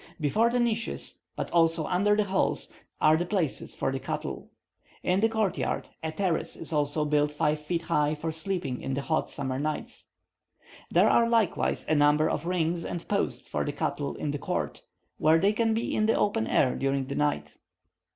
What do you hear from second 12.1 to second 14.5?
of rings and posts for the cattle in the